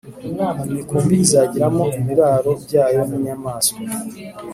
[0.67, 3.79] Imikumbi izagiramo ibiraro byayo n inyamaswa